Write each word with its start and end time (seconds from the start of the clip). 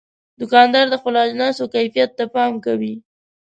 دوکاندار 0.39 0.85
د 0.89 0.95
خپلو 1.01 1.17
اجناسو 1.27 1.63
کیفیت 1.73 2.11
ته 2.17 2.25
پام 2.35 2.53
کوي. 2.65 2.93